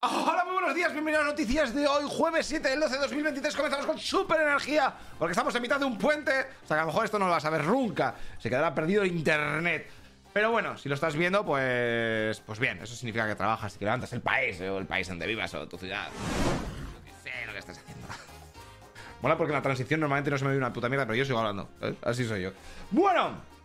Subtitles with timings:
[0.00, 3.56] Hola, muy buenos días, bienvenidos a noticias de hoy, jueves 7 del 12 de 2023.
[3.56, 6.30] Comenzamos con super energía, porque estamos en mitad de un puente.
[6.30, 8.72] O sea que a lo mejor esto no lo vas a ver nunca, se quedará
[8.72, 9.90] perdido internet.
[10.32, 12.38] Pero bueno, si lo estás viendo, pues.
[12.46, 15.26] Pues bien, eso significa que trabajas y que levantas el país, o el país donde
[15.26, 16.06] vivas, o tu ciudad.
[17.04, 18.06] Qué sé lo que estás haciendo.
[19.20, 21.24] Mola porque en la transición normalmente no se me ve una puta mierda, pero yo
[21.24, 21.70] sigo hablando.
[21.80, 21.96] ¿eh?
[22.02, 22.52] Así soy yo.
[22.92, 23.57] Bueno.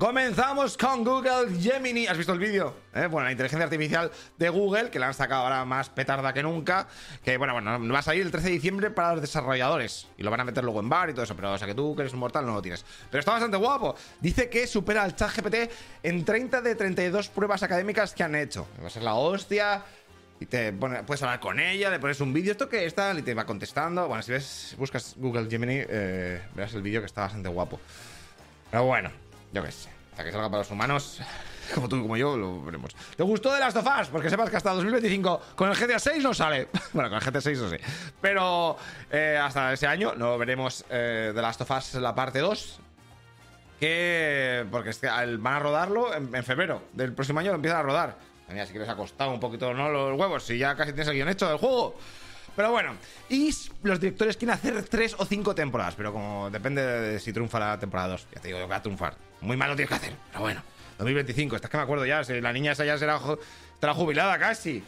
[0.00, 2.06] Comenzamos con Google Gemini.
[2.06, 2.74] ¿Has visto el vídeo?
[2.94, 3.06] ¿Eh?
[3.06, 6.88] Bueno, la inteligencia artificial de Google, que la han sacado ahora más petarda que nunca.
[7.22, 10.08] Que bueno, bueno, va a salir el 13 de diciembre para los desarrolladores.
[10.16, 11.36] Y lo van a meter luego en bar y todo eso.
[11.36, 12.82] Pero o sea que tú, que eres un mortal, no lo tienes.
[13.10, 13.94] Pero está bastante guapo.
[14.22, 15.70] Dice que supera al chat GPT
[16.02, 18.66] en 30 de 32 pruebas académicas que han hecho.
[18.82, 19.84] Va a ser la hostia.
[20.40, 23.34] Y te puedes hablar con ella, le pones un vídeo, esto que está, y te
[23.34, 24.08] va contestando.
[24.08, 27.78] Bueno, si ves, buscas Google Gemini, eh, verás el vídeo que está bastante guapo.
[28.70, 29.10] Pero bueno,
[29.52, 29.99] yo qué sé.
[30.24, 31.20] Que salga para los humanos,
[31.74, 32.94] como tú y como yo, lo veremos.
[33.16, 34.08] ¿Te gustó de Last of Us?
[34.08, 36.68] Porque sepas que hasta 2025 con el GTA 6 no sale.
[36.92, 37.80] bueno, con el GTA 6 no sé.
[38.20, 38.76] Pero
[39.10, 42.80] eh, hasta ese año no veremos eh, The Last of Us la parte 2.
[43.78, 44.66] Que.
[44.70, 44.92] Porque
[45.38, 48.16] van a rodarlo en, febrero del próximo año, lo empiezan a rodar.
[48.48, 49.88] Mira, si ha costado un poquito ¿no?
[49.88, 51.96] los huevos, si ya casi tienes el guion hecho del juego.
[52.56, 52.94] Pero bueno,
[53.28, 57.58] y los directores quieren hacer tres o cinco temporadas, pero como depende de si triunfa
[57.58, 58.26] la temporada 2.
[58.34, 59.16] Ya te digo va a triunfar.
[59.40, 60.62] Muy mal lo tienes que hacer, pero bueno.
[60.98, 63.18] 2025, estás que me acuerdo ya, la niña esa ya será,
[63.74, 64.84] estará jubilada casi.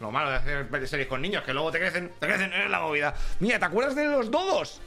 [0.00, 2.80] Lo malo de hacer series con niños, que luego te crecen, te crecen en la
[2.80, 3.14] movida.
[3.38, 4.80] Mira, ¿te acuerdas de los dodos?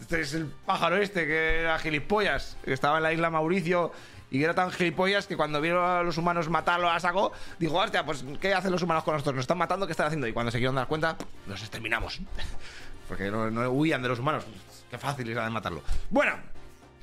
[0.00, 3.92] Este es el pájaro este que era gilipollas, que estaba en la isla Mauricio
[4.30, 8.04] y era tan gilipollas que cuando vieron a los humanos matarlo a saco, dijo, hostia,
[8.04, 9.36] pues ¿qué hacen los humanos con nosotros?
[9.36, 10.26] Nos están matando, ¿qué están haciendo?
[10.26, 12.20] Y cuando se quieren dar cuenta, los exterminamos.
[13.08, 14.44] Porque no, huían de los humanos.
[14.90, 15.82] Qué fácil era de matarlo.
[16.10, 16.34] Bueno,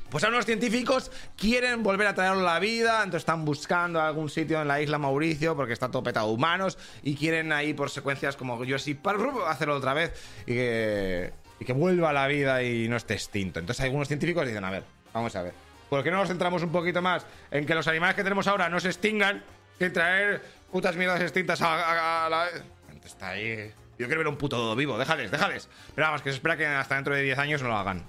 [0.10, 4.62] pues los científicos quieren volver a traerlo a la vida, entonces están buscando algún sitio
[4.62, 8.36] en la isla Mauricio porque está todo petado de humanos y quieren ahí por secuencias
[8.36, 9.00] como yo sí
[9.48, 10.14] hacerlo otra vez
[10.46, 13.60] y que, y que vuelva a la vida y no esté extinto.
[13.60, 15.73] Entonces algunos científicos dicen, a ver, vamos a ver.
[15.94, 18.68] ¿Por qué no nos centramos un poquito más en que los animales que tenemos ahora
[18.68, 19.44] no se extingan
[19.78, 22.48] que traer putas mierdas extintas a, la...
[23.06, 23.72] Está ahí...
[24.00, 25.70] Yo quiero ver un puto vivo, déjales, déjales.
[25.94, 28.02] Pero vamos, que se espera que hasta dentro de 10 años no lo hagan.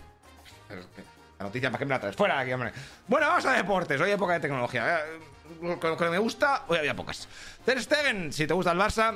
[1.39, 2.17] La noticia, ¿para qué me la traes?
[2.17, 2.73] Fuera aquí, hombre.
[3.07, 4.01] Bueno, vamos a deportes.
[4.01, 5.01] Hoy hay época de tecnología.
[5.01, 5.21] Eh,
[5.61, 7.29] lo que me gusta, hoy había pocas.
[7.67, 9.15] Ter Stegen, si te gusta el Barça,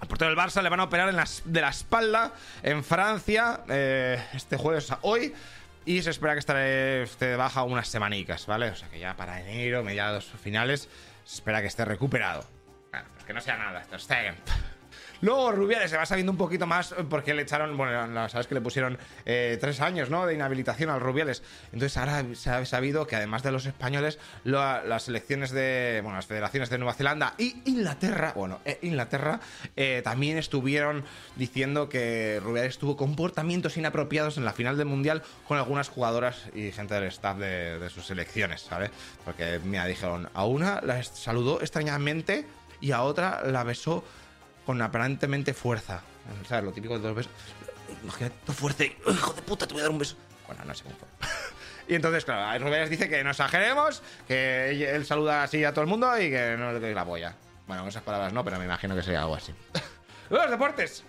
[0.00, 2.32] al portero del Barça le van a operar en de la espalda
[2.62, 5.34] en Francia eh, este jueves, hoy.
[5.84, 8.70] Y se espera que esté de baja unas semanicas, ¿vale?
[8.70, 10.88] O sea que ya para enero, mediados finales,
[11.24, 12.44] se espera que esté recuperado.
[12.90, 14.06] Bueno, pues que no sea nada, esto es
[15.22, 18.60] Luego Rubiales se va sabiendo un poquito más porque le echaron, bueno, sabes que le
[18.60, 20.26] pusieron eh, tres años, ¿no?
[20.26, 21.44] De inhabilitación al Rubiales.
[21.72, 26.26] Entonces ahora se ha sabido que además de los españoles, las selecciones de, bueno, las
[26.26, 29.38] federaciones de Nueva Zelanda y Inglaterra, bueno, eh, Inglaterra,
[29.76, 31.04] eh, también estuvieron
[31.36, 36.72] diciendo que Rubiales tuvo comportamientos inapropiados en la final del Mundial con algunas jugadoras y
[36.72, 38.90] gente del staff de, de sus selecciones, ¿sabes?
[39.24, 42.44] Porque, mira, dijeron, a una la saludó extrañamente
[42.80, 44.02] y a otra la besó
[44.64, 46.02] con aparentemente fuerza.
[46.42, 47.32] O sea, lo típico de dos besos.
[48.02, 50.16] Imagínate fuerza y, hijo de puta, te voy a dar un beso.
[50.46, 51.08] Bueno, no sé cómo fue.
[51.88, 55.90] y entonces, claro, Rubiales dice que no exageremos, que él saluda así a todo el
[55.90, 57.34] mundo y que no le doy la polla.
[57.66, 59.52] Bueno, con esas palabras no, pero me imagino que sería algo así.
[60.30, 61.04] los deportes.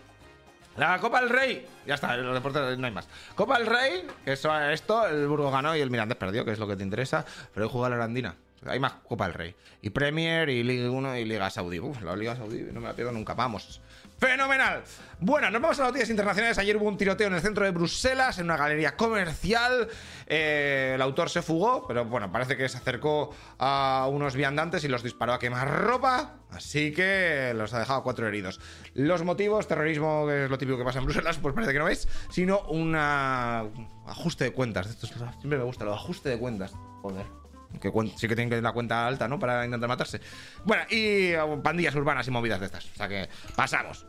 [0.78, 1.68] La Copa del Rey.
[1.86, 3.08] Ya está, los deportes no hay más.
[3.36, 6.60] Copa del Rey, que es esto, el Burgos ganó y el Mirandés perdió, que es
[6.60, 8.36] lo que te interesa, pero hoy juega la Arandina.
[8.68, 9.56] Hay más Copa del Rey.
[9.82, 11.80] Y Premier, y Liga 1 y Liga Saudí.
[11.80, 13.34] Uf, la Liga Saudí no me la pierdo nunca.
[13.34, 13.82] Vamos.
[14.18, 14.84] ¡Fenomenal!
[15.20, 16.58] Bueno, nos vamos a las noticias internacionales.
[16.58, 19.90] Ayer hubo un tiroteo en el centro de Bruselas, en una galería comercial.
[20.28, 24.88] Eh, el autor se fugó, pero bueno, parece que se acercó a unos viandantes y
[24.88, 26.36] los disparó a quemar ropa.
[26.52, 28.62] Así que los ha dejado cuatro heridos.
[28.94, 31.90] Los motivos, terrorismo, que es lo típico que pasa en Bruselas, pues parece que no
[31.90, 34.88] es, sino un ajuste de cuentas.
[34.88, 36.74] Esto siempre me gusta, lo ajuste de cuentas.
[37.02, 37.43] Joder
[37.80, 39.40] que sí que tienen que la cuenta alta, ¿no?
[39.40, 40.22] Para intentar matarse.
[40.64, 42.86] Bueno, y uh, pandillas urbanas y movidas de estas.
[42.86, 44.06] O sea que pasamos.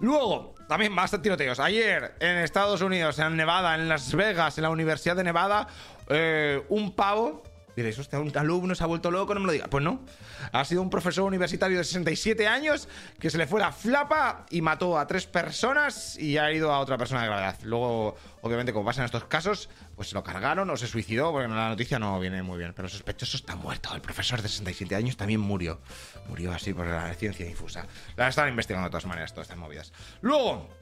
[0.00, 1.60] Luego, también más tiroteos.
[1.60, 5.68] Ayer en Estados Unidos, en Nevada, en Las Vegas, en la Universidad de Nevada,
[6.08, 7.42] eh, un pavo
[7.76, 9.66] Diréis, hostia, un alumno se ha vuelto loco, no me lo diga.
[9.68, 10.04] Pues no.
[10.52, 12.88] Ha sido un profesor universitario de 67 años
[13.18, 16.80] que se le fue la flapa y mató a tres personas y ha ido a
[16.80, 17.56] otra persona de gravedad.
[17.62, 21.48] Luego, obviamente, como pasa en estos casos, pues se lo cargaron o se suicidó, porque
[21.48, 22.72] la noticia no viene muy bien.
[22.74, 23.94] Pero el sospechoso está muerto.
[23.94, 25.80] El profesor de 67 años también murió.
[26.28, 27.86] Murió así por la ciencia difusa.
[28.16, 29.92] La están investigando de todas maneras, todas estas movidas.
[30.20, 30.80] Luego.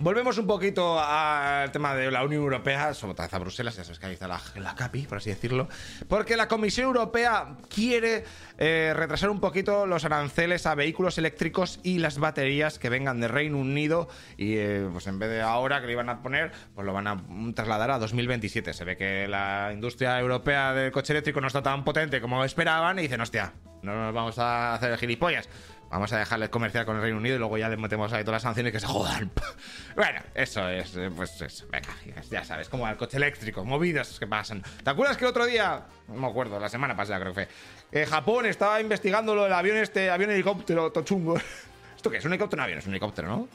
[0.00, 3.98] Volvemos un poquito al tema de la Unión Europea, sobre todo a Bruselas, ya sabes
[3.98, 5.68] que ahí está la, CAPI, por así decirlo,
[6.06, 8.22] porque la Comisión Europea quiere
[8.58, 13.26] eh, retrasar un poquito los aranceles a vehículos eléctricos y las baterías que vengan de
[13.26, 16.86] Reino Unido y eh, pues en vez de ahora que le iban a poner, pues
[16.86, 17.20] lo van a
[17.54, 18.74] trasladar a 2027.
[18.74, 23.00] Se ve que la industria europea del coche eléctrico no está tan potente como esperaban
[23.00, 23.52] y dicen, hostia,
[23.82, 25.48] no nos vamos a hacer gilipollas
[25.90, 28.36] Vamos a dejarles comerciar con el Reino Unido y luego ya les metemos ahí todas
[28.36, 29.30] las sanciones que se jodan.
[29.96, 31.66] bueno, eso es, eh, pues eso.
[31.70, 31.88] Venga,
[32.30, 34.62] ya sabes, como al coche eléctrico, movidas que pasan.
[34.84, 38.04] ¿Te acuerdas que otro día, no me acuerdo, la semana pasada creo que fue, eh,
[38.04, 41.36] Japón estaba investigando lo del avión este, avión helicóptero tochungo?
[41.96, 42.24] ¿Esto qué es?
[42.24, 42.60] ¿Un helicóptero?
[42.60, 43.48] Un avión, es un helicóptero, ¿no?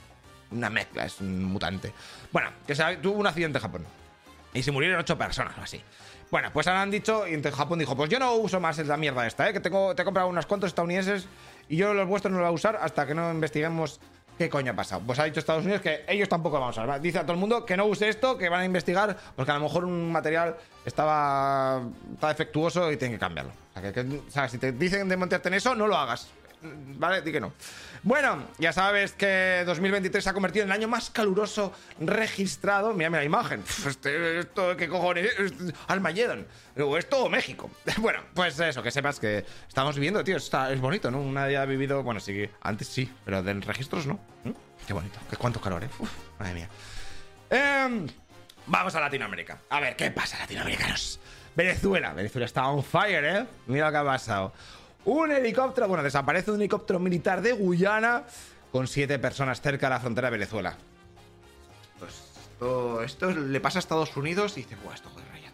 [0.51, 1.93] Una mezcla, es un mutante.
[2.31, 3.85] Bueno, que se, tuvo un accidente en Japón.
[4.55, 5.81] Y se murieron ocho personas o así.
[6.29, 9.27] Bueno, pues ahora han dicho, y Japón dijo, pues yo no uso más la mierda
[9.27, 9.53] esta, ¿eh?
[9.53, 11.27] Que tengo, te he comprado unos cuantos estadounidenses
[11.69, 13.99] y yo los vuestros no los voy a usar hasta que no investiguemos
[14.37, 15.01] qué coño ha pasado.
[15.05, 17.01] Pues ha dicho Estados Unidos que ellos tampoco lo van a usar.
[17.01, 19.55] Dice a todo el mundo que no use esto, que van a investigar, porque a
[19.55, 20.55] lo mejor un material
[20.85, 21.81] estaba,
[22.21, 23.51] defectuoso y tienen que cambiarlo.
[23.75, 26.29] O sea, si te dicen de montarte en eso, no lo hagas.
[26.63, 27.21] ¿Vale?
[27.21, 27.53] Di que no.
[28.03, 32.93] Bueno, ya sabes que 2023 se ha convertido en el año más caluroso registrado.
[32.93, 33.63] Mira, la imagen.
[33.85, 35.31] Este, esto, ¿qué cojones?
[35.87, 36.45] Almageddon.
[36.79, 37.69] O esto México.
[37.97, 40.37] Bueno, pues eso, que sepas que estamos viviendo, tío.
[40.37, 41.23] Está, es bonito, ¿no?
[41.31, 42.03] Nadie ha vivido.
[42.03, 44.15] Bueno, sí, antes sí, pero de registros no.
[44.43, 44.51] ¿Mm?
[44.85, 45.19] Qué bonito.
[45.29, 45.89] Qué cuánto calor, ¿eh?
[46.39, 46.69] madre mía.
[47.49, 48.07] Em,
[48.65, 49.59] vamos a Latinoamérica.
[49.69, 51.19] A ver, ¿qué pasa, latinoamericanos?
[51.55, 52.13] Venezuela.
[52.13, 53.45] Venezuela está on fire, ¿eh?
[53.67, 54.53] Mira lo que ha pasado.
[55.05, 58.23] Un helicóptero, bueno, desaparece un helicóptero militar de Guyana
[58.71, 60.75] con siete personas cerca de la frontera de Venezuela.
[61.99, 62.23] Pues
[63.05, 65.51] esto, le pasa a Estados Unidos y dice, pues esto joder, raya.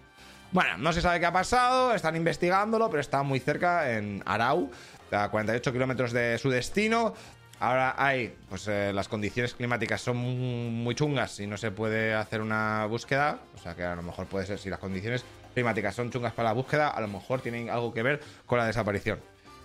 [0.52, 4.70] Bueno, no se sabe qué ha pasado, están investigándolo, pero está muy cerca, en Arau,
[5.12, 7.14] a 48 kilómetros de su destino.
[7.60, 12.42] Ahora hay, pues eh, las condiciones climáticas son muy chungas y no se puede hacer
[12.42, 13.40] una búsqueda.
[13.56, 16.50] O sea que a lo mejor puede ser, si las condiciones climáticas son chungas para
[16.50, 19.20] la búsqueda, a lo mejor tienen algo que ver con la desaparición.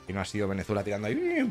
[0.09, 1.51] Y no ha sido Venezuela tirando ahí.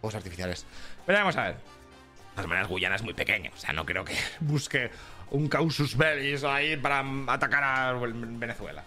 [0.00, 0.66] Juegos artificiales.
[1.06, 1.54] Pero vamos a ver.
[1.54, 3.50] De todas maneras, Guyana es muy pequeño.
[3.54, 4.90] O sea, no creo que busque
[5.30, 8.84] un causus belli ahí para atacar a Venezuela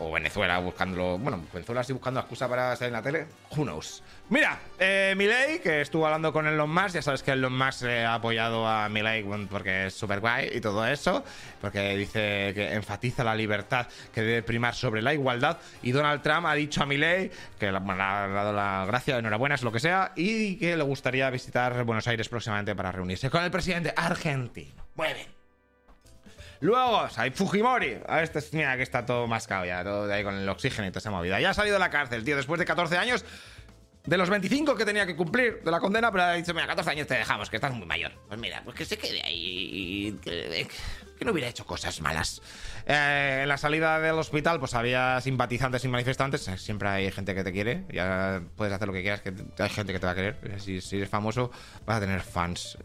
[0.00, 1.18] o Venezuela buscándolo.
[1.18, 3.26] Bueno, Venezuela sí buscando excusa para salir en la tele.
[3.56, 4.02] Who knows?
[4.30, 8.14] Mira, eh, Milei, que estuvo hablando con Elon Musk, ya sabes que Elon Musk ha
[8.14, 11.24] apoyado a Milei porque es súper guay y todo eso,
[11.60, 15.58] porque dice que enfatiza la libertad que debe primar sobre la igualdad.
[15.82, 19.62] Y Donald Trump ha dicho a Milei que le ha dado la gracia, enhorabuena, es
[19.62, 23.50] lo que sea, y que le gustaría visitar Buenos Aires próximamente para reunirse con el
[23.50, 24.82] presidente argentino.
[24.94, 25.39] Muy bien.
[26.60, 27.98] Luego, hay Fujimori.
[28.06, 30.90] A este, mira que está todo mascado ya, todo de ahí con el oxígeno y
[30.90, 31.40] toda esa movida.
[31.40, 33.24] Ya ha salido de la cárcel, tío, después de 14 años.
[34.04, 36.90] De los 25 que tenía que cumplir de la condena, pero ha dicho, mira, 14
[36.90, 38.12] años te dejamos, que estás muy mayor.
[38.28, 40.18] Pues mira, pues que se quede ahí.
[40.22, 40.66] Que,
[41.18, 42.40] que no hubiera hecho cosas malas.
[42.86, 46.50] Eh, en la salida del hospital, pues había simpatizantes y manifestantes.
[46.56, 47.84] Siempre hay gente que te quiere.
[47.92, 50.60] Ya puedes hacer lo que quieras, que hay gente que te va a querer.
[50.60, 51.50] Si, si eres famoso,
[51.84, 52.78] vas a tener fans.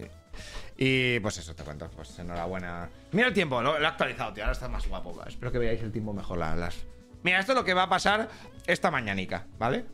[0.77, 1.89] Y pues eso te cuento.
[1.89, 2.89] Pues enhorabuena.
[3.11, 4.43] Mira el tiempo, lo, he actualizado, tío.
[4.43, 5.21] Ahora está más guapo.
[5.25, 6.37] Espero que veáis el tiempo mejor.
[6.37, 6.75] Las...
[7.23, 8.29] Mira, esto es lo que va a pasar
[8.67, 9.85] esta mañanica, ¿vale?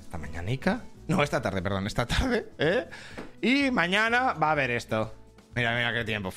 [0.00, 0.82] Esta mañanica.
[1.06, 2.88] No, esta tarde, perdón, esta tarde, ¿eh?
[3.42, 5.14] Y mañana va a haber esto.
[5.54, 6.32] Mira, mira qué tiempo.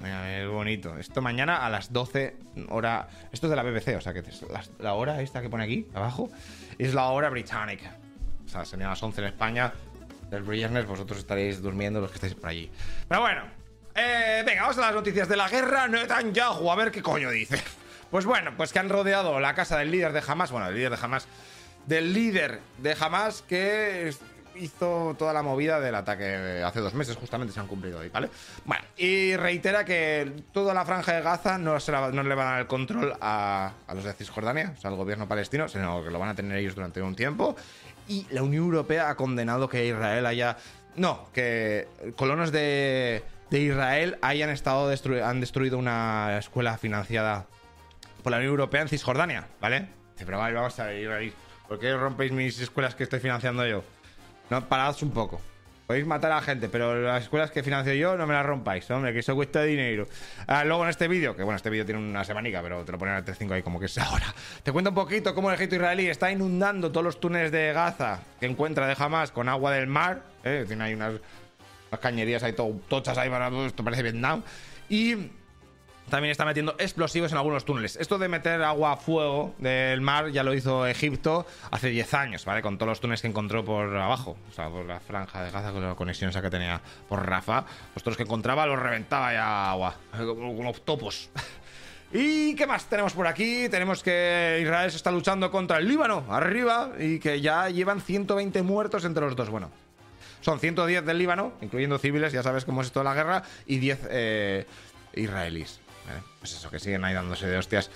[0.00, 0.96] mira, es bonito.
[0.96, 2.36] Esto mañana a las 12
[2.68, 3.08] hora.
[3.32, 5.88] Esto es de la BBC, o sea que la, la hora esta que pone aquí,
[5.94, 6.30] abajo,
[6.78, 7.96] es la hora británica.
[8.44, 9.72] O sea, serían las 11 en España,
[10.32, 12.70] del viernes, vosotros estaréis durmiendo los que estáis por allí.
[13.06, 13.42] Pero bueno,
[13.94, 17.62] eh, venga, vamos a las noticias de la guerra Netanyahu, a ver qué coño dice.
[18.10, 20.90] Pues bueno, pues que han rodeado la casa del líder de Hamas, bueno, el líder
[20.90, 21.26] de Hamas,
[21.86, 24.12] del líder de Hamas que
[24.54, 28.28] hizo toda la movida del ataque hace dos meses, justamente se han cumplido hoy, ¿vale?
[28.66, 31.78] Bueno, y reitera que toda la franja de Gaza no,
[32.12, 34.96] no le van a dar el control a, a, los de Cisjordania, o sea, al
[34.96, 37.56] gobierno palestino, sino que lo van a tener ellos durante un tiempo
[38.08, 40.56] y la Unión Europea ha condenado que Israel haya...
[40.96, 44.92] No, que colonos de, de Israel hayan estado
[45.24, 47.46] han destruido una escuela financiada
[48.22, 49.88] por la Unión Europea en Cisjordania, ¿vale?
[50.24, 51.32] pero vale, vamos a ir ahí.
[51.66, 53.82] ¿Por qué rompéis mis escuelas que estoy financiando yo?
[54.50, 55.40] No, parad un poco.
[55.92, 58.90] Podéis matar a la gente, pero las escuelas que financio yo no me las rompáis,
[58.90, 60.06] hombre, que eso cuesta dinero.
[60.46, 62.96] Ah, luego en este vídeo, que bueno, este vídeo tiene una semanica, pero te lo
[62.96, 64.34] ponen al T5 ahí como que es ahora.
[64.62, 68.20] Te cuento un poquito cómo el ejército israelí está inundando todos los túneles de Gaza
[68.40, 70.22] que encuentra de jamás con agua del mar.
[70.44, 70.64] ¿eh?
[70.66, 71.20] Tiene ahí unas,
[72.00, 74.42] cañerías ahí todo, tochas ahí para esto parece Vietnam.
[74.88, 75.14] Y
[76.12, 77.96] también está metiendo explosivos en algunos túneles.
[77.96, 82.44] Esto de meter agua a fuego del mar ya lo hizo Egipto hace 10 años,
[82.44, 82.60] ¿vale?
[82.60, 85.72] Con todos los túneles que encontró por abajo, o sea, por la franja de Gaza,
[85.72, 87.64] con la conexión esa que tenía por Rafa.
[87.94, 91.30] Pues todos los que encontraba los reventaba ya agua, como los topos.
[92.12, 93.70] ¿Y qué más tenemos por aquí?
[93.70, 98.60] Tenemos que Israel se está luchando contra el Líbano, arriba, y que ya llevan 120
[98.60, 99.48] muertos entre los dos.
[99.48, 99.70] Bueno,
[100.42, 104.08] son 110 del Líbano, incluyendo civiles, ya sabes cómo es toda la guerra, y 10
[104.10, 104.66] eh,
[105.14, 105.81] israelíes.
[106.38, 107.90] Pues eso, que siguen ahí dándose de hostias.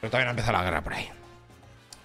[0.00, 1.08] Pero todavía no ha empezado la guerra por ahí.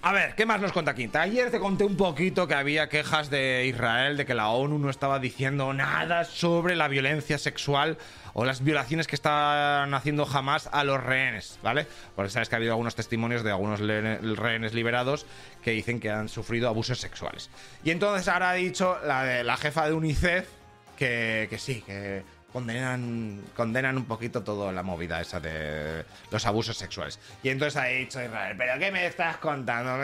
[0.04, 1.10] A ver, ¿qué más nos cuenta aquí?
[1.14, 4.90] Ayer te conté un poquito que había quejas de Israel de que la ONU no
[4.90, 7.98] estaba diciendo nada sobre la violencia sexual
[8.34, 11.88] o las violaciones que están haciendo jamás a los rehenes, ¿vale?
[12.16, 15.26] Porque sabes que ha habido algunos testimonios de algunos rehenes liberados
[15.64, 17.50] que dicen que han sufrido abusos sexuales.
[17.84, 20.48] Y entonces ahora ha dicho la, de, la jefa de UNICEF
[20.96, 22.24] que, que sí, que
[22.58, 27.20] condenan, condenan un poquito toda la movida esa de los abusos sexuales.
[27.44, 29.96] Y entonces ha dicho Israel, ¿pero qué me estás contando?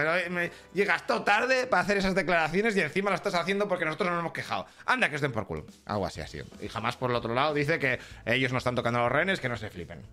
[0.71, 4.15] Llegas todo tarde para hacer esas declaraciones y encima lo estás haciendo porque nosotros no
[4.17, 4.67] nos hemos quejado.
[4.85, 5.65] Anda, que estén por culo.
[5.85, 6.45] Algo así sido.
[6.61, 9.39] Y jamás por el otro lado dice que ellos no están tocando a los rehenes,
[9.39, 10.03] que no se flipen.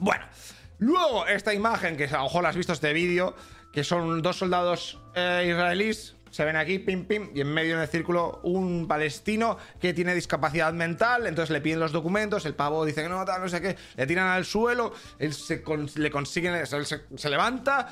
[0.00, 0.24] Bueno,
[0.80, 3.36] luego esta imagen, que a lo mejor la has visto este vídeo,
[3.72, 7.88] que son dos soldados eh, israelíes se ven aquí, pim, pim, y en medio del
[7.88, 13.02] círculo un palestino que tiene discapacidad mental, entonces le piden los documentos, el pavo dice
[13.02, 15.62] que no, tal, no sé qué, le tiran al suelo, él se
[15.96, 17.88] le consiguen, él se, levanta,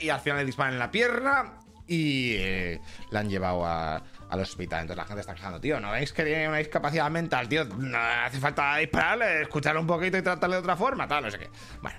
[0.00, 1.54] y al final le disparan en la pierna
[1.86, 4.82] y eh, la han llevado al hospital.
[4.82, 7.64] Entonces la gente está quejando, tío, ¿no veis que tiene una discapacidad mental, tío?
[7.64, 11.38] No hace falta dispararle, escucharlo un poquito y tratarle de otra forma, tal, no sé
[11.38, 11.50] qué.
[11.82, 11.98] Bueno.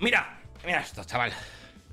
[0.00, 1.32] Mira, mira esto, chaval.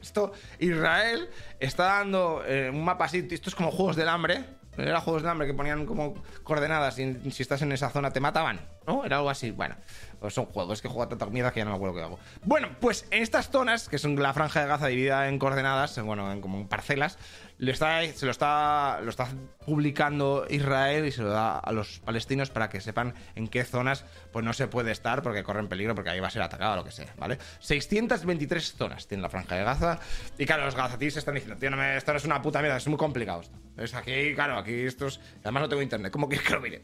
[0.02, 1.30] Esto, Israel
[1.60, 3.28] está dando eh, un mapa así.
[3.30, 4.44] Esto es como juegos del hambre.
[4.78, 8.20] Era juegos del hambre que ponían como coordenadas y si estás en esa zona te
[8.20, 8.62] mataban.
[8.88, 9.04] ¿No?
[9.06, 9.52] Era algo así.
[9.52, 9.76] Bueno,
[10.20, 10.82] pues son juegos.
[10.82, 12.20] que juego tanta mierda que ya no me acuerdo qué hago.
[12.44, 16.32] Bueno, pues en estas zonas, que son la franja de Gaza dividida en coordenadas, bueno,
[16.32, 17.18] en como en parcelas,
[17.62, 19.28] se lo está, lo está
[19.66, 24.04] publicando Israel y se lo da a los palestinos para que sepan en qué zonas
[24.32, 26.76] pues no se puede estar porque corren peligro porque ahí va a ser atacado o
[26.78, 27.38] lo que sea, ¿vale?
[27.60, 30.00] 623 zonas tiene la franja de Gaza
[30.40, 32.88] y claro, los gazatíes están diciendo, tío, no esto no es una puta mierda, es
[32.88, 33.44] muy complicado.
[33.78, 35.20] Es aquí, claro, aquí estos...
[35.42, 36.84] Además no tengo internet, ¿cómo quieres que lo mire?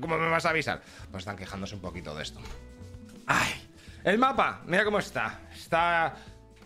[0.00, 0.82] ¿Cómo me vas a avisar?
[1.10, 2.40] Pues están quejándose un poquito de esto.
[3.26, 3.52] ¡Ay!
[4.04, 5.40] El mapa, mira cómo está.
[5.52, 6.14] Está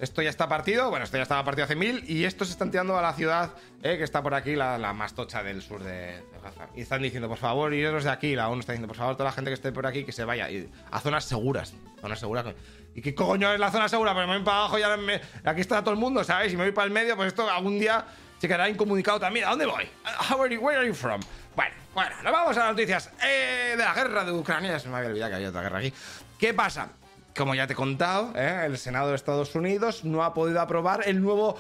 [0.01, 2.99] esto ya está partido, bueno, esto ya estaba partido hace mil y estos están tirando
[2.99, 3.51] a la ciudad
[3.83, 6.69] eh, que está por aquí, la, más tocha del sur de, Gaza.
[6.75, 8.35] Y están diciendo, por favor, iros de aquí.
[8.35, 10.25] La ONU está diciendo, por favor, toda la gente que esté por aquí que se
[10.25, 10.49] vaya
[10.91, 11.75] a zonas seguras.
[12.01, 12.47] Zonas seguras.
[12.95, 14.15] ¿Y qué coño es la zona segura?
[14.15, 16.53] Pues me voy para abajo y aquí está todo el mundo, ¿sabes?
[16.53, 18.07] Y me voy para el medio, pues esto algún día
[18.39, 19.47] se quedará incomunicado también.
[19.47, 19.87] ¿A dónde voy?
[20.31, 21.21] How are you, where are you from?
[21.55, 24.79] Bueno, bueno, nos vamos a las noticias eh, de la guerra de Ucrania.
[24.79, 25.93] Se me había olvidado que había otra guerra aquí.
[26.39, 26.89] ¿Qué pasa?
[27.41, 28.65] Como ya te he contado, ¿eh?
[28.67, 31.57] el Senado de Estados Unidos no ha podido aprobar el nuevo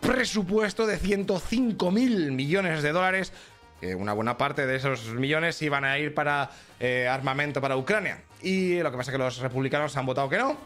[0.00, 3.32] presupuesto de 105 mil millones de dólares.
[3.80, 8.22] Que una buena parte de esos millones iban a ir para eh, armamento para Ucrania.
[8.42, 10.56] Y lo que pasa es que los republicanos han votado que no.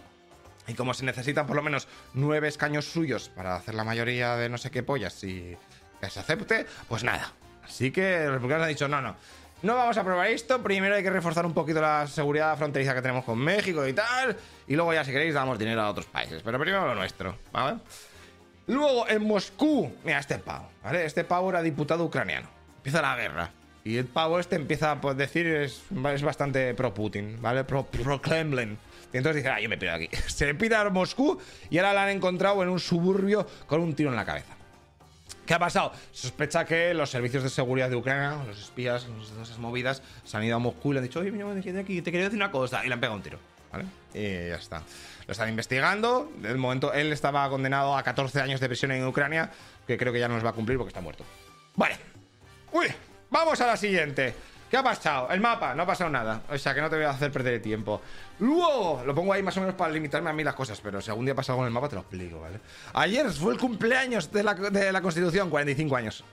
[0.67, 4.49] Y como se necesitan por lo menos nueve escaños suyos para hacer la mayoría de
[4.49, 5.57] no sé qué pollas y
[6.01, 7.33] que se acepte, pues nada.
[7.65, 9.15] Así que los republicanos han dicho, no, no,
[9.63, 10.63] no vamos a probar esto.
[10.63, 14.37] Primero hay que reforzar un poquito la seguridad fronteriza que tenemos con México y tal.
[14.67, 16.43] Y luego ya si queréis damos dinero a otros países.
[16.43, 17.79] Pero primero lo nuestro, ¿vale?
[18.67, 21.05] Luego en Moscú, mira este pavo, ¿vale?
[21.05, 22.49] Este pavo era diputado ucraniano.
[22.77, 23.51] Empieza la guerra.
[23.83, 27.65] Y el pavo este empieza a decir, es, es bastante pro-Putin, ¿vale?
[27.65, 28.79] Pro-Kremlin.
[29.13, 30.09] y entonces dice, ah, yo me pido aquí.
[30.29, 31.39] Se le pide a Moscú
[31.69, 34.55] y ahora la han encontrado en un suburbio con un tiro en la cabeza.
[35.47, 35.93] ¿Qué ha pasado?
[36.13, 39.07] Sospecha que los servicios de seguridad de Ucrania, los espías,
[39.43, 42.11] esas movidas, se han ido a Moscú y le han dicho, oye, mira, aquí, te
[42.11, 42.85] quería decir una cosa.
[42.85, 43.39] Y le han pegado un tiro.
[43.73, 43.85] ¿Vale?
[44.15, 44.83] Y ya está.
[45.27, 46.31] Lo están investigando.
[46.39, 49.51] De momento, él estaba condenado a 14 años de prisión en Ucrania,
[49.87, 51.25] que creo que ya no los va a cumplir porque está muerto.
[51.77, 51.97] Vale.
[52.73, 52.87] Uy,
[53.31, 54.35] vamos a la siguiente.
[54.71, 55.29] ¿Qué ha pasado?
[55.31, 56.43] El mapa, no ha pasado nada.
[56.49, 58.01] O sea que no te voy a hacer perder tiempo.
[58.39, 61.11] Luego, lo pongo ahí más o menos para limitarme a mí las cosas, pero si
[61.11, 62.61] algún día pasa algo en el mapa te lo explico, ¿vale?
[62.95, 66.25] Ayer fue el cumpleaños de la, Constitución, 45 años.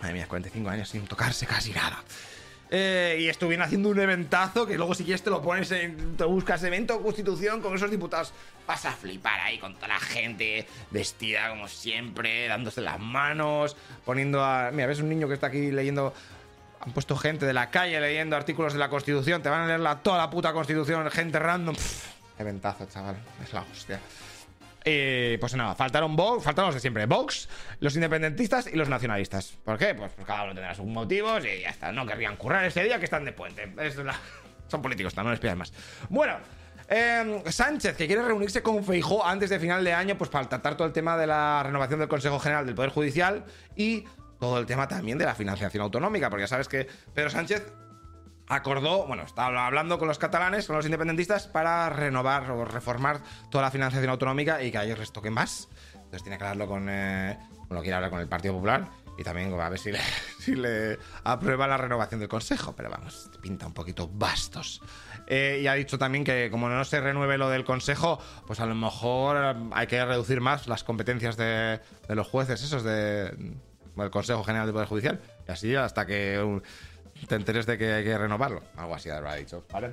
[0.00, 2.02] Madre mía, 45 años sin tocarse casi nada.
[2.70, 6.24] Eh, y estuvieron haciendo un eventazo que luego si quieres te lo pones en, te
[6.24, 8.32] buscas evento constitución con esos diputados
[8.66, 14.42] vas a flipar ahí con toda la gente vestida como siempre dándose las manos poniendo
[14.42, 16.14] a mira ves un niño que está aquí leyendo
[16.84, 19.40] han puesto gente de la calle leyendo artículos de la Constitución.
[19.40, 21.76] Te van a leer toda la puta Constitución, gente random.
[22.36, 23.16] qué ventazo, chaval.
[23.42, 24.00] Es la hostia.
[24.84, 27.06] Eh, pues nada, faltaron Vox, faltaron los de siempre.
[27.06, 27.48] Vox,
[27.78, 29.56] los independentistas y los nacionalistas.
[29.64, 29.94] ¿Por qué?
[29.94, 31.92] Pues, cada uno tendrá sus motivos y ya está.
[31.92, 33.72] No querrían currar ese día que están de puente.
[33.76, 34.16] La...
[34.66, 35.72] son políticos, no les pidas más.
[36.08, 36.36] Bueno,
[36.88, 40.76] eh, Sánchez, que quiere reunirse con Feijó antes de final de año, pues para tratar
[40.76, 43.44] todo el tema de la renovación del Consejo General del Poder Judicial
[43.76, 44.04] y
[44.42, 47.72] todo el tema también de la financiación autonómica, porque ya sabes que Pedro Sánchez
[48.48, 53.20] acordó, bueno, estaba hablando con los catalanes, con los independentistas, para renovar o reformar
[53.52, 55.68] toda la financiación autonómica y que a ellos les toque más.
[55.94, 57.38] Entonces tiene que hablarlo con, eh,
[57.70, 60.00] lo quiere hablar con el Partido Popular y también a ver si le,
[60.40, 64.82] si le aprueba la renovación del Consejo, pero vamos, pinta un poquito bastos.
[65.28, 68.18] Eh, y ha dicho también que como no se renueve lo del Consejo,
[68.48, 73.54] pues a lo mejor hay que reducir más las competencias de los jueces, esos de,
[73.96, 75.20] del Consejo General del Poder Judicial.
[75.48, 76.60] Y así hasta que
[77.26, 78.62] te enteres de que hay que renovarlo.
[78.76, 79.92] Algo así habrá dicho, ¿vale?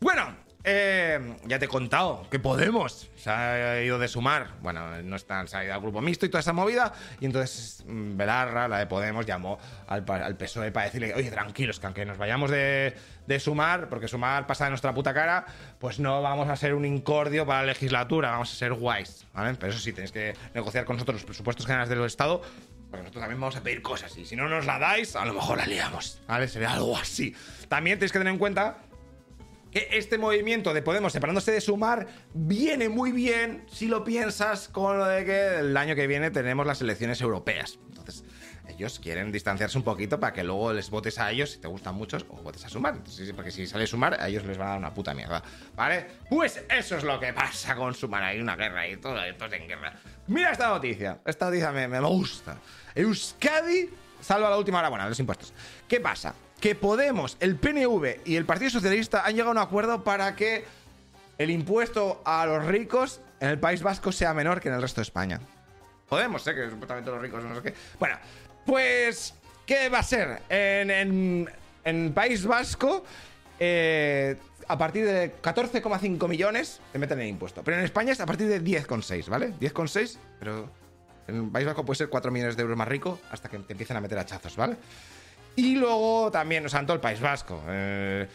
[0.00, 4.48] Bueno, eh, ya te he contado que Podemos se ha ido de sumar.
[4.60, 6.92] Bueno, no están, se ha ido al grupo mixto y toda esa movida.
[7.20, 11.80] Y entonces mm, Belarra, la de Podemos, llamó al, al PSOE para decirle: Oye, tranquilos,
[11.80, 12.94] que aunque nos vayamos de,
[13.26, 15.46] de sumar, porque sumar pasa de nuestra puta cara,
[15.78, 19.26] pues no vamos a ser un incordio para la legislatura, vamos a ser guays.
[19.32, 19.56] ¿vale?
[19.58, 22.42] Pero eso sí, tenéis que negociar con nosotros los presupuestos generales del Estado.
[22.90, 25.32] Porque nosotros también vamos a pedir cosas y si no nos la dais, a lo
[25.32, 26.20] mejor la liamos.
[26.26, 26.48] ¿Vale?
[26.48, 27.34] Sería algo así.
[27.68, 28.78] También tenéis que tener en cuenta
[29.70, 34.98] que este movimiento de Podemos separándose de Sumar viene muy bien si lo piensas con
[34.98, 37.78] lo de que el año que viene tenemos las elecciones europeas.
[37.88, 38.24] Entonces,
[38.66, 41.94] ellos quieren distanciarse un poquito para que luego les votes a ellos si te gustan
[41.94, 42.98] muchos o votes a Sumar.
[43.34, 45.42] Porque si sale Sumar, a ellos les va a dar una puta mierda.
[45.76, 46.06] ¿Vale?
[46.28, 48.22] Pues eso es lo que pasa con Sumar.
[48.24, 49.92] Hay una guerra y todo esto es en guerra.
[50.26, 51.20] Mira esta noticia.
[51.24, 52.58] Esta noticia me, me gusta.
[52.94, 55.52] Euskadi salva la última hora buena de los impuestos.
[55.88, 56.34] ¿Qué pasa?
[56.60, 60.64] Que Podemos, el PNV y el Partido Socialista han llegado a un acuerdo para que
[61.38, 65.00] el impuesto a los ricos en el País Vasco sea menor que en el resto
[65.00, 65.40] de España.
[66.08, 67.74] Podemos, sé que supuestamente los ricos no sé qué.
[67.98, 68.18] Bueno,
[68.66, 70.42] pues, ¿qué va a ser?
[70.50, 71.50] En, en,
[71.84, 73.04] en País Vasco,
[73.58, 74.36] eh,
[74.68, 77.62] a partir de 14,5 millones te meten el impuesto.
[77.64, 79.54] Pero en España es a partir de 10,6, ¿vale?
[79.58, 80.70] 10,6, pero
[81.28, 83.72] en el País Vasco puede ser 4 millones de euros más rico hasta que te
[83.72, 84.76] empiecen a meter hachazos, ¿vale?
[85.56, 87.62] Y luego también, o sea, en todo el País Vasco.
[87.68, 88.28] eh,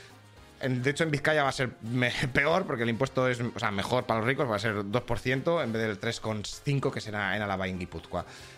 [0.62, 1.70] de hecho, en Vizcaya va a ser
[2.34, 5.64] peor porque el impuesto es o sea, mejor para los ricos, va a ser 2%
[5.64, 7.88] en vez del 3,5% que será en Álava y en.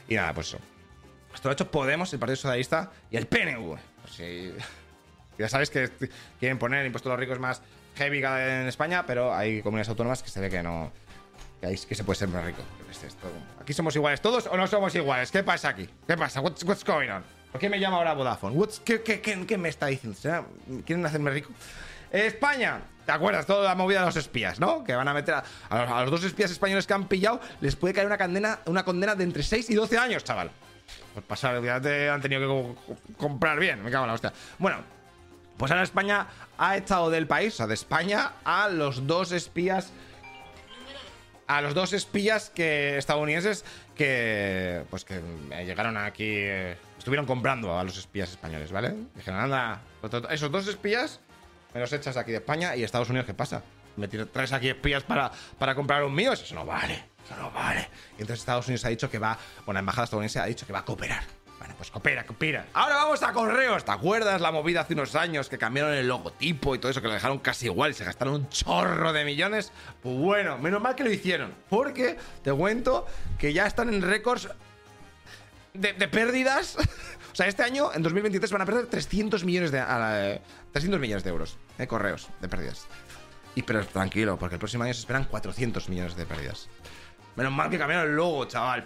[0.07, 0.59] Y nada, pues eso.
[1.33, 3.77] Esto lo ha hecho Podemos, el Partido Socialista y el PNV.
[4.01, 4.21] Pues.
[5.37, 5.87] Ya sabéis que
[6.39, 7.61] quieren poner el impuesto a los ricos más
[7.95, 10.91] heavy en España, pero hay comunidades autónomas que se ve que no.
[11.59, 12.61] Que, hay- que se puede ser más rico.
[12.91, 13.27] Esto-
[13.61, 15.31] ¿Aquí somos iguales todos o no somos iguales?
[15.31, 15.89] ¿Qué pasa aquí?
[16.07, 16.41] ¿Qué pasa?
[16.41, 17.23] What's, what's going on?
[17.51, 18.55] ¿Por qué me llama ahora Vodafone?
[18.55, 20.17] What's- qué, qué- qué- me está diciendo?
[20.19, 20.45] ¿Será-
[20.85, 21.49] ¿Quieren hacerme rico?
[22.11, 23.45] España, ¿te acuerdas?
[23.45, 24.83] Toda la movida de los espías, ¿no?
[24.83, 27.93] Que van a meter a, a los, dos espías españoles que han pillado, les puede
[27.93, 30.51] caer una condena, una condena de entre 6 y 12 años, chaval.
[31.13, 34.31] Pues pasar, han tenido que co- co- comprar bien, me cago en la hostia.
[34.57, 34.77] Bueno,
[35.57, 39.91] pues ahora España ha echado del país, o sea, de España, a los dos espías.
[41.47, 43.63] A los dos espías que estadounidenses
[43.95, 44.83] que.
[44.89, 45.21] Pues que
[45.65, 46.25] llegaron aquí.
[46.27, 48.93] eh, estuvieron comprando a los espías españoles, ¿vale?
[49.15, 49.81] Dijeron, anda,
[50.29, 51.21] esos dos espías
[51.73, 53.63] me los echas aquí de España y Estados Unidos, ¿qué pasa?
[53.95, 57.87] Me traes aquí espías para, para comprar un mío, eso no vale, eso no vale.
[58.17, 60.73] Y entonces Estados Unidos ha dicho que va, bueno, la embajada estadounidense ha dicho que
[60.73, 61.36] va a cooperar.
[61.75, 62.67] Pues coopera, coopera.
[62.73, 63.85] Ahora vamos a correos.
[63.85, 67.07] ¿Te acuerdas la movida hace unos años que cambiaron el logotipo y todo eso, que
[67.07, 69.71] lo dejaron casi igual y se gastaron un chorro de millones?
[70.01, 71.53] Pues bueno, menos mal que lo hicieron.
[71.69, 73.05] Porque te cuento
[73.37, 74.49] que ya están en récords
[75.73, 76.77] de, pérdidas.
[77.31, 80.99] o sea, este año, en 2023, van a perder 300 millones de, a eh, 300
[80.99, 82.87] millones de euros de correos de pérdidas.
[83.55, 86.69] Y pero tranquilo, porque el próximo año se esperan 400 millones de pérdidas.
[87.35, 88.85] Menos mal que cambiaron el logo, chaval.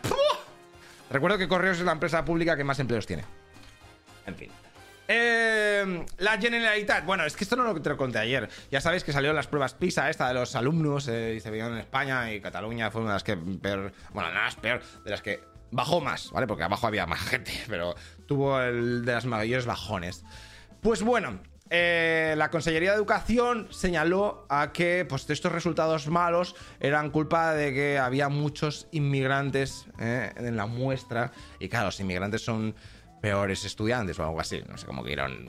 [1.11, 3.23] Recuerdo que Correos es la empresa pública que más empleos tiene.
[4.25, 4.51] En fin.
[5.07, 7.05] Eh, la Generalitat.
[7.05, 8.49] Bueno, es que esto no lo te lo conté ayer.
[8.71, 11.79] Ya sabéis que salieron las pruebas PISA, esta de los alumnos, y se veían en
[11.79, 13.91] España y Cataluña fue una de las que peor.
[14.13, 16.47] Bueno, nada más peor, de las que bajó más, ¿vale?
[16.47, 17.95] Porque abajo había más gente, pero
[18.25, 20.23] tuvo el de las mayores bajones.
[20.81, 21.41] Pues bueno,
[21.73, 27.73] eh, la Consellería de Educación señaló a que pues, estos resultados malos eran culpa de
[27.73, 31.31] que había muchos inmigrantes eh, en la muestra.
[31.59, 32.75] Y claro, los inmigrantes son
[33.21, 34.61] peores estudiantes o algo así.
[34.67, 35.47] No sé cómo que eran.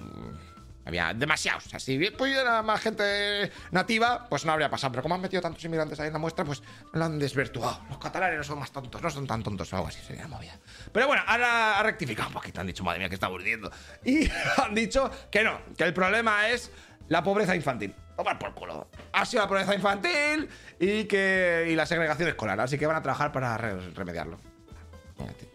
[0.85, 1.73] Había demasiados.
[1.75, 4.91] Así pues era más gente nativa, pues no habría pasado.
[4.93, 7.81] Pero como han metido tantos inmigrantes ahí en la muestra, pues lo han desvirtuado.
[7.89, 10.59] Los catalanes no son más tontos, no son tan tontos o algo así, sería movida.
[10.93, 12.61] Pero bueno, ahora ha rectificado un poquito.
[12.61, 13.71] Han dicho, madre mía, que está aburriendo.
[14.05, 14.29] Y
[14.61, 16.71] han dicho que no, que el problema es
[17.09, 17.95] la pobreza infantil.
[18.17, 18.89] Tomar por culo.
[19.13, 22.61] Ha sido la pobreza infantil y que y la segregación escolar.
[22.61, 24.39] Así que van a trabajar para re- remediarlo.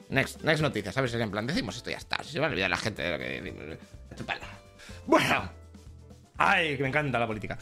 [0.09, 1.13] Next, next noticia, ¿sabes?
[1.13, 2.23] En plan, decimos esto ya está.
[2.23, 3.79] Se va a olvidar la gente de lo que.
[4.15, 4.47] Chupala.
[5.05, 5.49] Bueno,
[6.37, 7.57] Ay, que me encanta la política.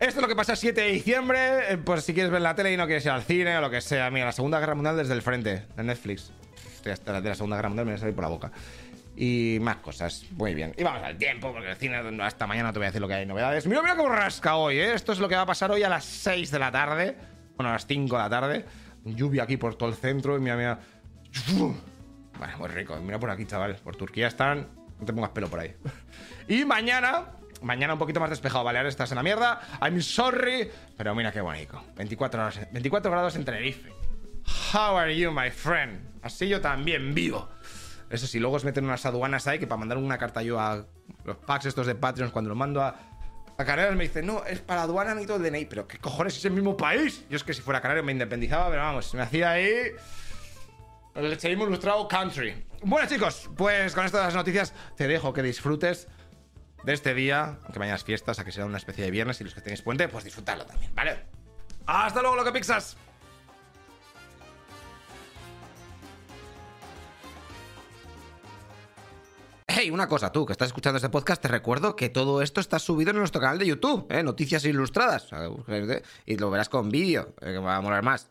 [0.00, 1.78] Esto es lo que pasa el 7 de diciembre.
[1.84, 3.80] Pues si quieres ver la tele y no quieres ir al cine o lo que
[3.80, 4.10] sea.
[4.10, 6.32] Mira, la Segunda Guerra Mundial desde el frente, de Netflix.
[6.74, 8.50] Hostia, esta de la Segunda Guerra Mundial me va a salir por la boca.
[9.16, 10.24] Y más cosas.
[10.32, 10.74] Muy bien.
[10.76, 13.14] Y vamos al tiempo, porque el cine hasta mañana te voy a decir lo que
[13.14, 13.66] hay novedades.
[13.66, 14.94] Mira, mira cómo rasca hoy, ¿eh?
[14.94, 17.16] Esto es lo que va a pasar hoy a las 6 de la tarde.
[17.56, 18.64] Bueno, a las 5 de la tarde.
[19.04, 20.36] Lluvia aquí por todo el centro.
[20.36, 20.80] Y mira, mira.
[22.38, 22.96] Bueno, muy rico.
[22.96, 23.78] Mira por aquí, chavales.
[23.78, 24.81] Por Turquía están.
[25.02, 25.74] No te pongas pelo por ahí.
[26.46, 27.24] Y mañana.
[27.60, 28.62] Mañana un poquito más despejado.
[28.62, 29.60] Baleares estás en la mierda.
[29.80, 30.70] I'm sorry.
[30.96, 31.82] Pero mira qué bonito.
[31.96, 33.90] 24, horas, 24 grados en Tenerife.
[34.72, 36.00] How are you, my friend?
[36.22, 37.48] Así yo también vivo.
[38.10, 40.86] Eso sí, luego os meten unas aduanas ahí que para mandar una carta yo a
[41.24, 42.96] los packs estos de Patreons cuando los mando a,
[43.58, 45.64] a Canarias me dicen, no, es para aduana necesito el DNI.
[45.64, 47.24] Pero ¿qué cojones es el mismo país?
[47.28, 49.92] Yo es que si fuera Canarias me independizaba, pero vamos, me hacía ahí...
[51.14, 52.64] El seguimos ilustrado country.
[52.82, 56.08] Bueno, chicos, pues con estas noticias te dejo que disfrutes
[56.84, 59.40] de este día, aunque mañana es fiesta, o sea que será una especie de viernes
[59.40, 61.24] y los que tenéis puente, pues disfrutarlo también, ¿vale?
[61.86, 62.96] Hasta luego, lo que pixas.
[69.66, 72.78] Hey, una cosa, tú que estás escuchando este podcast, te recuerdo que todo esto está
[72.78, 74.22] subido en nuestro canal de YouTube, ¿eh?
[74.22, 75.28] Noticias Ilustradas.
[75.30, 78.30] Búscate Y lo verás con vídeo, eh, que va a molar más.